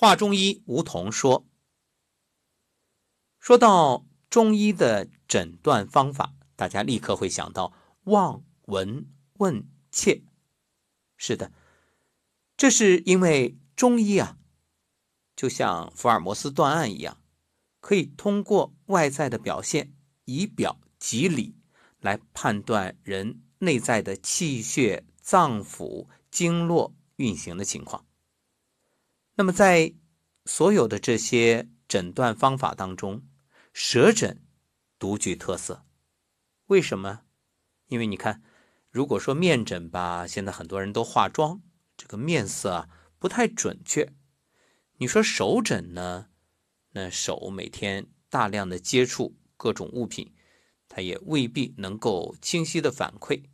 [0.00, 1.44] 华中医吴桐说
[3.40, 7.72] ：“说到中医的诊断方法，大家立刻会想到
[8.04, 10.22] 望、闻、问、切。
[11.16, 11.52] 是的，
[12.56, 14.38] 这是因为中医啊，
[15.34, 17.20] 就像福尔摩斯断案一样，
[17.80, 19.92] 可以通过外在的表现，
[20.26, 21.56] 以表及里，
[21.98, 28.04] 来判断人内在的气血、脏腑、经络运行的情况。”
[29.40, 29.94] 那么，在
[30.46, 33.22] 所有的这些诊断方法当中，
[33.72, 34.42] 舌诊
[34.98, 35.86] 独具特色。
[36.66, 37.20] 为什么？
[37.86, 38.42] 因为你看，
[38.90, 41.62] 如果说面诊吧，现在很多人都化妆，
[41.96, 42.88] 这个面色啊
[43.20, 44.12] 不太准确。
[44.94, 46.30] 你说手诊呢？
[46.94, 50.34] 那手每天大量的接触各种物品，
[50.88, 53.44] 它也未必能够清晰的反馈。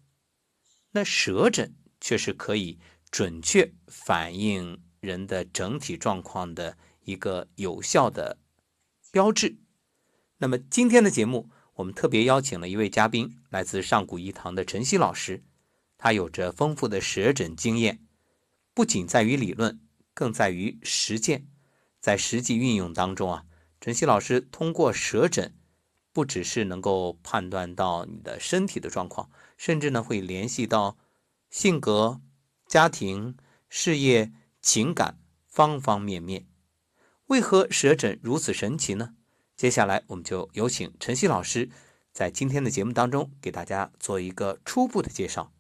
[0.93, 2.81] 那舌诊却是可以
[3.11, 4.83] 准确反映。
[5.05, 8.39] 人的整体状况的一个有效的
[9.13, 9.59] 标志。
[10.39, 15.45] 那么今天的节目，我们特别邀请了一位嘉宾，来自上古医堂的陈曦老师。
[15.97, 18.01] 他有着丰富的舌诊经验，
[18.75, 19.81] 不仅在于理论，
[20.13, 21.47] 更在于实践。
[22.01, 23.45] 在实际运用当中啊，
[23.81, 25.55] 陈曦老师通过舌诊，
[26.13, 30.99] 不只是能够判断到你的身体的状况，甚至呢会联系到
[31.49, 32.21] 性格、
[32.67, 33.37] 家庭、
[33.69, 34.33] 事业。
[34.65, 36.47] 情感方方面面，
[37.27, 39.15] 为何舌诊如此神奇呢？
[39.55, 41.69] 接下来我们就有请陈曦老师
[42.13, 45.53] 在今天的节目当中给大家做一个初步的介绍。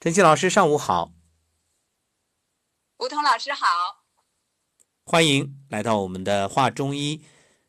[0.00, 1.12] 陈曦老师，上午好。
[3.00, 3.66] 吴桐老师好，
[5.04, 7.22] 欢迎来到我们的话中医。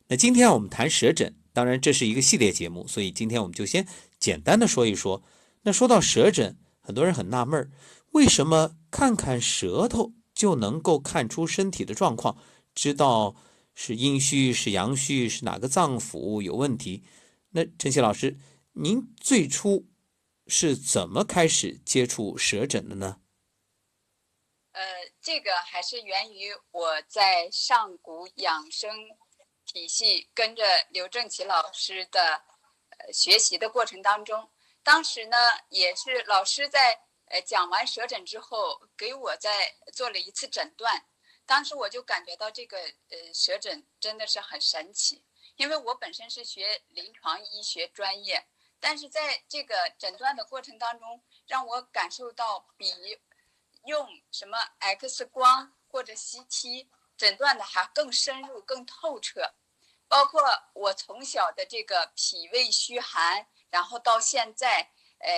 [0.06, 3.86] 那今天我们谈舌诊，当然这是一个系列节目，所以今天我们就先
[4.18, 5.22] 简单的说一说。
[5.64, 7.70] 那说到舌诊，很多人很纳闷
[8.12, 10.14] 为什么看看舌头？
[10.44, 12.36] 就能够看出身体的状况，
[12.74, 13.34] 知道
[13.74, 17.02] 是阴虚是阳虚，是哪个脏腑有问题。
[17.52, 18.36] 那陈曦老师，
[18.72, 19.86] 您最初
[20.46, 23.22] 是怎么开始接触舌诊的呢？
[24.72, 24.82] 呃，
[25.22, 28.90] 这个还是源于我在上古养生
[29.64, 32.42] 体系跟着刘正奇老师的
[32.98, 34.50] 呃学习的过程当中，
[34.82, 35.38] 当时呢
[35.70, 37.00] 也是老师在。
[37.26, 41.06] 呃，讲完舌诊之后，给我再做了一次诊断。
[41.46, 45.24] 当时我就感觉到这个呃舌诊真的是很神奇，
[45.56, 48.46] 因为我本身是学临床医学专业，
[48.78, 52.92] 但是在这个诊断的过程当中，让我感受到比
[53.86, 59.54] 用什么 X 光或者 CT 诊断的还更深入、更透彻。
[60.08, 60.42] 包括
[60.74, 65.30] 我从小的这个脾胃虚寒，然后到现在呃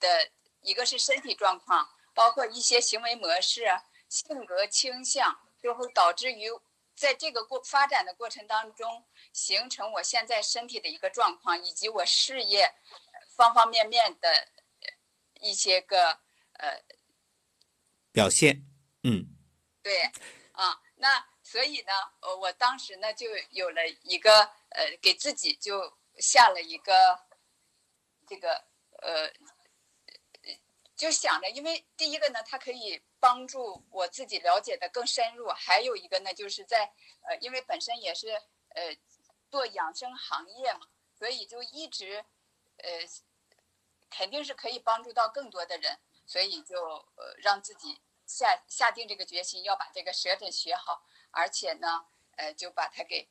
[0.00, 0.32] 的。
[0.68, 3.64] 一个是身体状况，包括一些行为模式、
[4.10, 6.50] 性格倾向，最后导致于
[6.94, 12.74] 在这个过发展的过程当中，形成我现在身体的一个状况，以及我事业
[13.34, 14.48] 方方面面的
[15.40, 16.20] 一些个
[16.58, 16.82] 呃
[18.12, 18.62] 表现。
[19.04, 19.24] 嗯，
[19.82, 20.02] 对，
[20.52, 26.92] 啊，那所以呢，呃，我当时呢就有了一个呃，给自己就下了一个
[28.26, 28.66] 这个
[29.00, 29.32] 呃。
[30.98, 36.92] 就想着，因为第一个呢，它可以帮助我自己了解的更深入；还有一个呢，就是在
[37.22, 38.30] 呃，因为本身也是
[38.74, 38.98] 呃
[39.48, 42.24] 做养生行业嘛，所以就一直
[42.78, 42.88] 呃
[44.10, 46.76] 肯定是可以帮助到更多的人，所以就
[47.14, 52.06] 呃让自己下下定这个决心，要把这个舌诊学好，而且呢，
[52.36, 53.30] 呃就把它给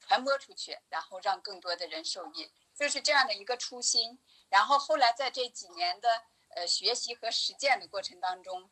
[0.00, 4.20] 传播出去，然后让更多的人受益，就是这样的一个初心。
[4.48, 6.24] 然后后来在这几年的。
[6.56, 8.70] 呃，学习和实践的过程当中，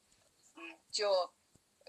[0.56, 1.34] 嗯，就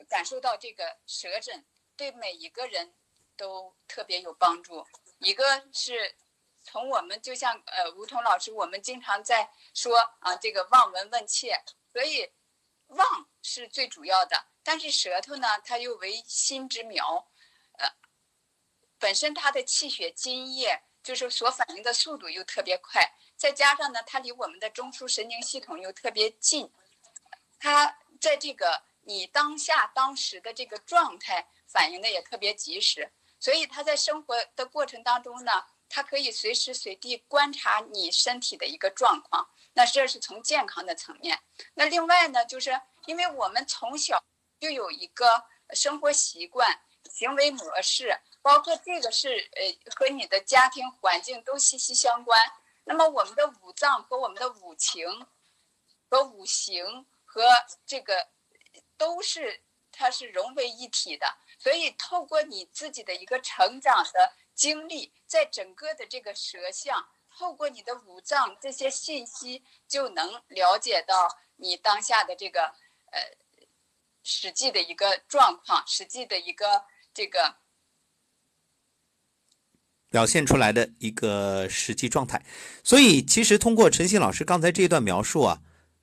[0.09, 2.93] 感受到这个舌诊对每一个人
[3.37, 4.85] 都特别有帮助。
[5.19, 6.13] 一个是
[6.61, 11.63] 从我们就像呃吴桐老师，我们经常在说啊，这个望闻问切，
[11.93, 12.29] 所以
[12.87, 14.47] 望是最主要的。
[14.63, 17.31] 但是舌头呢，它又为心之苗，
[17.77, 17.87] 呃，
[18.99, 23.15] 本身它的气血津液就是所反应的速度又特别快。
[23.37, 26.71] 再加上呢，它离我们的中枢神经系统又特别近，
[27.59, 39.47] 它在这个你当下当时的这个状态反应的也特别及时，所以它在生活的过程当中呢，它可以随时随地观察你身体的一个状况。
[39.73, 41.37] 那这是从健康的层面。
[41.73, 44.23] 那另外呢，就是因为我们从小
[44.59, 45.43] 就有一个
[45.73, 46.79] 生活习惯、
[47.11, 52.39] 行为模式，包括这个是呃和你的家庭环境都息息相关。
[52.87, 55.27] 那么我们的五脏和我们的五情，
[56.07, 57.43] 和五行和
[57.85, 58.29] 这个
[58.95, 61.27] 都是它是融为一体的，
[61.59, 72.73] 所以透过你自己的一个成长的经历，在整个的这个舌相，透过你的五脏这些信息，就能了解到你当下的这个
[73.11, 73.19] 呃
[74.23, 77.57] 实际的一个状况，实际的一个这个。
[80.15, 82.41] 表现出来的一个实际状态，
[82.85, 85.59] 所以其实通过陈曦老师刚才这一段描述啊，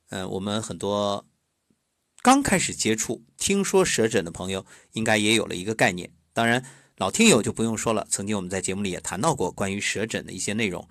[0.09, 1.25] 嗯，我们很多
[2.21, 6.11] 刚开始接触、听说舌诊的朋友，应该也有了一个概念。
[6.31, 6.63] 当然，
[6.97, 10.87] 老听友就不用说了，曾经我们在节目里也谈到过关于舌诊的一些内容。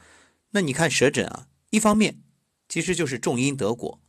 [0.51, 2.19] 那你看舌诊啊，一方面
[2.69, 4.01] 其实就是重因得果，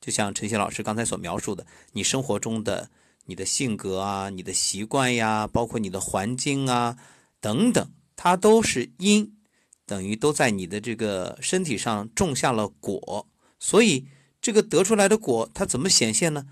[0.00, 2.88] 就像陈曦老师刚才所描述的，你生活中的
[3.26, 6.96] 你的性格啊、你的习惯呀，包括你的环境啊
[7.38, 7.86] 等等。
[8.24, 9.34] 它都是因，
[9.84, 13.28] 等于都在你的这个身体上种下了果，
[13.58, 14.06] 所以
[14.40, 16.46] 这个得出来的果它怎么显现呢？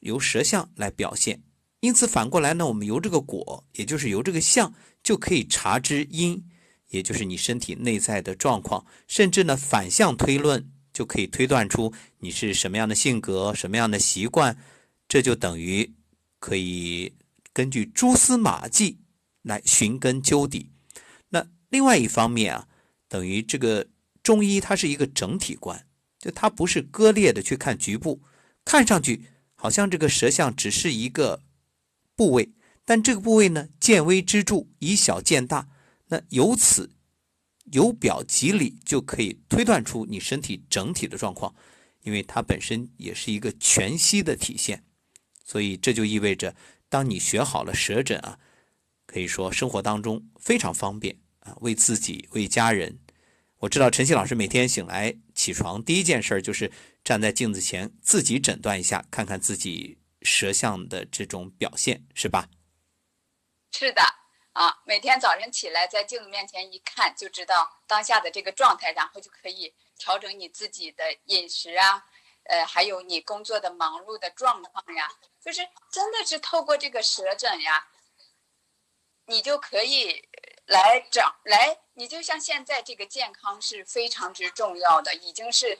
[0.00, 1.40] 由舌相来表现。
[1.78, 6.44] 因此反过来呢，我们由这个果，也就是由这个相，就可以查知因，
[6.88, 14.58] 也就是你身体内在的状况，甚至呢反向推论，就可以推断出你是什么样的性格、什么样的习惯，
[15.06, 15.88] 这就等于
[16.40, 17.12] 可以
[17.52, 18.98] 根据蛛丝马迹
[19.42, 20.70] 来寻根究底。
[21.72, 22.68] 另外一方面啊，
[23.08, 23.88] 等于这个
[24.22, 25.86] 中医它是一个整体观，
[26.18, 28.20] 就它不是割裂的去看局部，
[28.62, 29.24] 看上去
[29.54, 31.42] 好像这个舌象只是一个
[32.14, 32.52] 部位，
[32.84, 35.70] 但这个部位呢见微知著，以小见大，
[36.08, 36.90] 那由此
[37.72, 41.54] 由表及里就可以推断出你身体整体的状况，
[42.02, 44.84] 因为它本身也是一个全息的体现，
[45.42, 46.54] 所以这就意味着，
[46.90, 48.38] 当你学好了舌诊啊，
[49.06, 51.16] 可以说生活当中非常方便。
[51.42, 52.98] 啊，为自己，为家人。
[53.58, 56.72] 我知道陈曦老师每天醒来起床第一件事就是
[57.04, 62.48] 站在镜子前自己诊断一下，看看自己舌象的这种表现，是吧？
[63.70, 64.02] 是的，
[64.52, 72.04] 啊，每天早晨起来在镜子面前一看，就知道当下的这个状态，然后就可以调整你自己的饮食啊，
[72.44, 75.08] 呃，还有你工作的忙碌的状况呀，
[75.40, 75.60] 就是
[75.92, 77.86] 真的是透过这个舌诊呀，
[79.26, 80.28] 你就可以。
[80.66, 85.78] 来长来，你就像现在这个健康是非常之重要的，已经是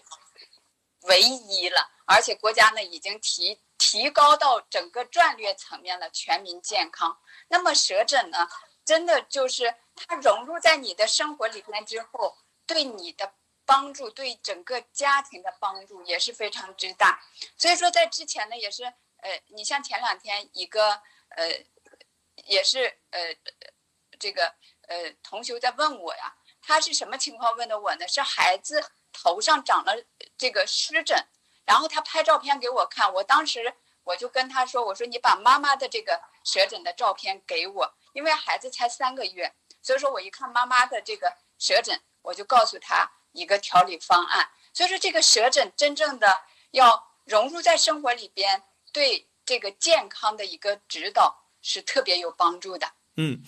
[1.02, 7.16] 唯一了，而且国家呢已经提提高到整个战略层面了，全民健康。
[7.48, 8.48] 那么舌诊呢，
[8.84, 12.36] 真的就是它融入在你的生活里面之后，
[12.66, 13.32] 对你的
[13.64, 17.22] 帮助，对整个家庭的帮助也是非常之大。
[17.56, 21.00] 所以说，在之前呢，也是呃，你像前两天一个
[21.30, 21.64] 呃，
[22.46, 23.20] 也是呃，
[24.18, 24.54] 这个。
[24.88, 28.06] 呃，同学在问我呀，他是什么情况问的我呢？
[28.08, 29.94] 是孩子头上长了
[30.36, 31.26] 这个湿疹，
[31.64, 33.74] 然后他拍照片给我看，我当时
[34.04, 44.50] 我就跟他说，我说你把妈妈的这个舌疹的照片给我，因为孩子才三个月，所以说我一看妈妈的这个舌疹，我就告诉他一个调理方案。
[44.74, 46.42] 所以说这个舌疹真正的
[46.72, 48.62] 要融入在生活里边，
[48.92, 52.92] 对这个健康的一个指导是特别有帮助的。
[53.16, 53.42] 嗯。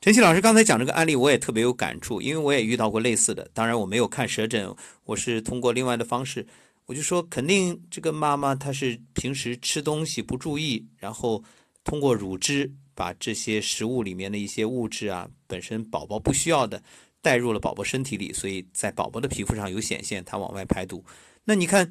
[0.00, 3.50] 陈曦老师刚才讲这个案例，我也特别有感触，因为我也遇到过类似的。
[3.52, 4.74] 当然，我没有看舌诊，
[5.04, 6.46] 我是通过另外的方式，
[6.86, 11.44] 我就说，肯定这个妈妈她是平时吃东西不注意，然后
[11.84, 16.82] 通过乳汁把这些食物里面的一些物质啊，本身宝宝不需要的，
[17.20, 21.04] 带入了宝宝身体里，所以在宝宝的皮肤上有显现，它往外排毒。
[21.44, 21.90] 那你看，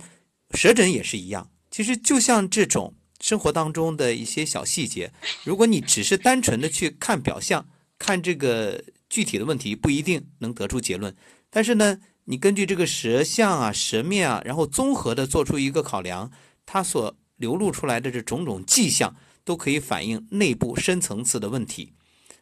[0.55, 7.67] 舌诊也是一样，其实就像这种生活当中的一些小细节，如果你只是单纯的去看表象。
[7.99, 11.13] 看这个具体的问题不一定能得出结论，
[11.49, 16.31] 但是呢，你根据这个舌象啊、舌面啊，然后综合的做出一个考量，
[16.65, 21.91] 它所流露出来的这种种迹象都可以反映内部深层次的问题。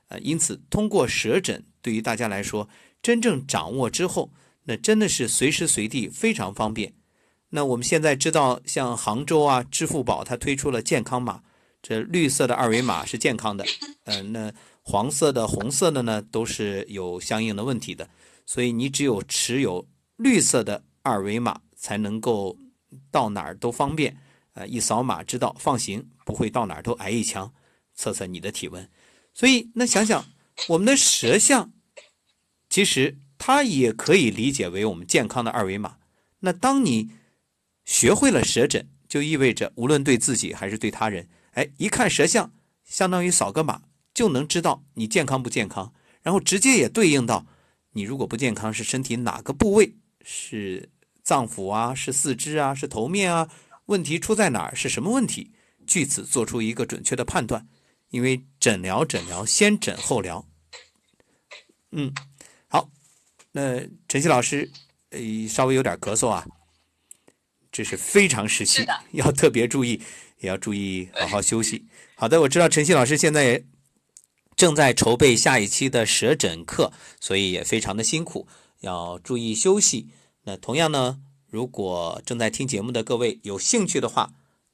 [0.09, 2.69] 呃，因此通过舌诊，对于大家来说，
[3.01, 4.31] 真正掌握之后，
[4.65, 6.93] 那真的是随时随地非常方便。
[7.49, 11.41] 那我们现在知道，像杭州啊、支付宝它推出了健康码，
[11.81, 13.65] 这绿色的二维码是健康的，
[14.05, 14.53] 嗯，那。
[14.89, 18.09] 黄色的、红色的呢，都是有相应的问题的，
[18.45, 22.57] 所以你只有持有绿色的二维码，才能够
[23.11, 24.15] 到哪儿都方便。
[24.53, 27.53] 呃，一扫码知道放行，不会到哪儿都挨一枪，
[27.93, 28.89] 测测你的体温。
[29.33, 30.25] 所以，那想想
[30.69, 31.73] 我们的舌象，
[32.69, 35.97] 其实它也可以理解为我们健康的二维码。
[36.39, 37.11] 那当你
[37.83, 42.53] 学会了舌诊，就意味着无论对自己还是对他人，哎，一看舌象，
[42.85, 43.81] 相当于扫个码。
[44.17, 45.93] 就能知道你健康不健康，
[46.23, 47.45] 然后直接也对应到
[47.91, 49.93] 你如果不健康是身体哪个部位，
[50.23, 50.89] 是
[51.21, 53.47] 脏腑啊，是四肢啊，是头面啊，
[53.85, 55.51] 问题出在哪儿，是什么问题？
[55.85, 57.67] 据此做出一个准确的判断。
[58.09, 60.47] 因为诊疗诊疗先诊后疗。
[61.91, 62.11] 嗯，
[62.67, 62.89] 好，
[63.51, 64.71] 那陈曦老师，
[65.11, 66.43] 呃，稍微有点咳嗽啊，
[67.71, 70.01] 这是非常时期，要特别注意，
[70.39, 71.85] 也要注意好好休息。
[72.15, 73.63] 好的，我知道陈曦老师现在
[74.57, 78.47] 正在筹备下一期的舌诊课，所以也非常的辛苦，
[78.79, 80.07] 要注意休息。
[80.45, 84.33] 那同样呢，如果正在听节目的各位有兴趣的话，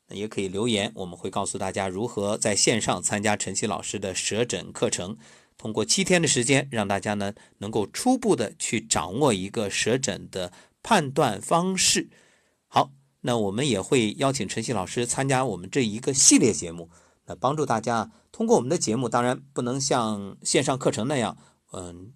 [0.10, 5.18] 也可以留言，我们会告诉大家如何在线上参加陈曦老师的舌诊课程。
[5.58, 12.10] 通过七天的时间，让大家呢能够初步的去掌握一个舌诊的判断方式。
[12.68, 16.90] 好，那我们也会邀请陈曦老师参加我们这一个系列节目，
[17.26, 21.38] 那帮助大家通过我们的节目，当然不能像线上课程那样，
[21.72, 22.14] 嗯，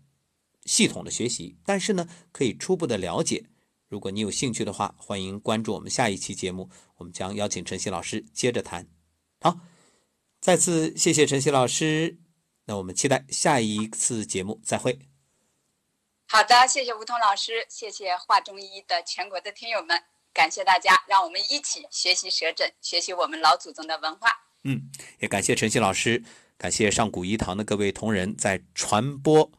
[0.65, 3.45] 系统的学习，但是呢，可以初步的了解。
[3.87, 8.87] 如果你有兴趣的话，欢迎关注我们下一期节目，我们将邀请陈曦老师接着谈。
[9.39, 9.59] 好，
[10.41, 12.19] 再次谢谢陈曦老师。
[12.65, 14.99] 那我们期待下一次节目再会。
[16.27, 24.46] 好的，谢谢吴彤老师，谢谢华中医的全国的听友们，感谢大家，让我们一起学习舌诊，学习我们老祖宗的文化。
[24.63, 26.23] 嗯，也感谢陈曦老师，
[26.57, 29.51] 感谢上古医堂的各位同仁在传播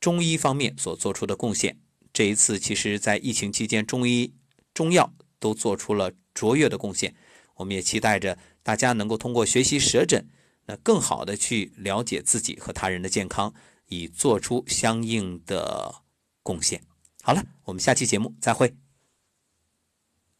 [0.00, 1.80] 中医方面所做出的贡献。
[2.12, 4.34] 这一次，其实，在疫情期间，中医、
[4.72, 7.14] 中药都做出了卓越的贡献。
[7.56, 10.28] 我们也期待着大家能够通过学习舌诊。
[10.66, 13.54] 那更好的去了解自己和他人的健康，
[13.86, 16.02] 以做出相应的
[16.42, 16.82] 贡献。
[17.22, 18.74] 好了，我们下期节目再会。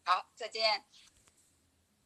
[0.04, 0.97] 好，再见。